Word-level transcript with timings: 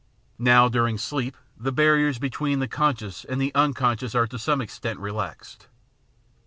Now 0.39 0.67
during 0.67 0.97
sleep 0.97 1.37
the 1.55 1.71
bar 1.71 1.93
riers 1.95 2.19
between 2.19 2.57
the 2.57 2.67
conscious 2.67 3.23
and 3.23 3.39
the 3.39 3.53
unconscious 3.53 4.15
are 4.15 4.25
to 4.25 4.39
some 4.39 4.59
ex 4.59 4.79
tent 4.79 4.97
relaxed. 4.99 5.67